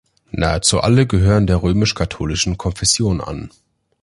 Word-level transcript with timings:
Nahezu 0.31 0.79
alle 0.79 1.05
gehören 1.05 1.45
der 1.45 1.61
römisch-katholischen 1.61 2.57
Konfession 2.57 3.21
an. 3.21 3.51